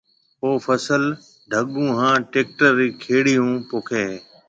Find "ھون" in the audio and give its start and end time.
3.41-3.55